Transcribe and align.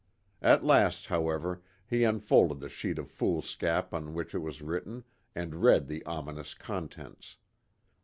At 0.41 0.63
last, 0.65 1.05
however, 1.05 1.61
he 1.85 2.05
unfolded 2.05 2.59
the 2.59 2.69
sheet 2.69 2.97
of 2.97 3.11
foolscap 3.11 3.93
on 3.93 4.15
which 4.15 4.33
it 4.33 4.39
was 4.39 4.63
written, 4.63 5.03
and 5.35 5.61
read 5.61 5.85
the 5.85 6.03
ominous 6.07 6.55
contents. 6.55 7.37